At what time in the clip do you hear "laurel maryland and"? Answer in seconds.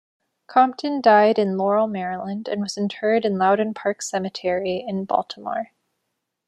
1.59-2.59